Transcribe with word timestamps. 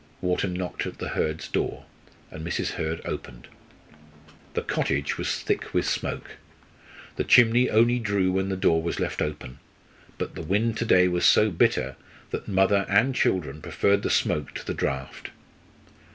Wharton 0.19 0.53
knocked 0.55 0.87
at 0.87 0.97
the 0.97 1.09
Hurds' 1.09 1.47
door, 1.47 1.85
and 2.31 2.43
Mrs. 2.43 2.69
Hurd 2.71 3.01
opened. 3.05 3.47
The 4.55 4.63
cottage 4.63 5.15
was 5.19 5.37
thick 5.39 5.75
with 5.75 5.87
smoke. 5.87 6.37
The 7.17 7.23
chimney 7.23 7.69
only 7.69 7.99
drew 7.99 8.31
when 8.31 8.49
the 8.49 8.57
door 8.57 8.81
was 8.81 8.99
left 8.99 9.21
open. 9.21 9.59
But 10.17 10.33
the 10.33 10.41
wind 10.41 10.75
to 10.77 10.85
day 10.85 11.07
was 11.07 11.23
so 11.23 11.51
bitter 11.51 11.97
that 12.31 12.47
mother 12.47 12.87
and 12.89 13.13
children 13.13 13.61
preferred 13.61 14.01
the 14.01 14.09
smoke 14.09 14.55
to 14.55 14.65
the 14.65 14.73
draught. 14.73 15.29